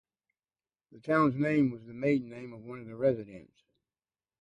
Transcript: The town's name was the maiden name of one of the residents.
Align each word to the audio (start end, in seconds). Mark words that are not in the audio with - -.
The 0.91 0.99
town's 0.99 1.35
name 1.35 1.69
was 1.69 1.85
the 1.85 1.93
maiden 1.93 2.27
name 2.31 2.53
of 2.53 2.61
one 2.63 2.79
of 2.79 2.87
the 2.87 2.95
residents. 2.95 3.61